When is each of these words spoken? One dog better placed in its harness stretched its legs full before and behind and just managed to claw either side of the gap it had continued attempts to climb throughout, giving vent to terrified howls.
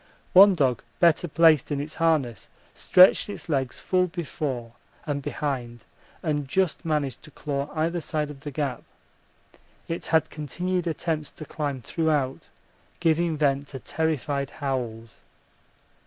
One 0.33 0.55
dog 0.55 0.81
better 0.99 1.27
placed 1.27 1.71
in 1.71 1.79
its 1.79 1.93
harness 1.93 2.49
stretched 2.73 3.29
its 3.29 3.47
legs 3.49 3.79
full 3.79 4.07
before 4.07 4.71
and 5.05 5.21
behind 5.21 5.81
and 6.23 6.47
just 6.47 6.83
managed 6.83 7.21
to 7.21 7.29
claw 7.29 7.69
either 7.75 8.01
side 8.01 8.31
of 8.31 8.39
the 8.39 8.49
gap 8.49 8.81
it 9.87 10.07
had 10.07 10.31
continued 10.31 10.87
attempts 10.87 11.29
to 11.33 11.45
climb 11.45 11.83
throughout, 11.83 12.49
giving 12.99 13.37
vent 13.37 13.67
to 13.67 13.79
terrified 13.79 14.49
howls. 14.49 15.21